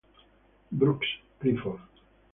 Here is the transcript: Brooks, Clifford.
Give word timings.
Brooks, 0.71 1.05
Clifford. 1.39 1.77